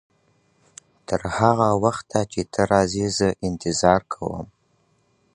تر 1.07 1.21
هغه 1.37 1.69
وخته 1.83 2.19
چي 2.31 2.41
ته 2.53 2.61
راځې 2.71 3.07
زه 3.17 3.27
انتظار 3.47 4.01
کوم. 4.13 4.47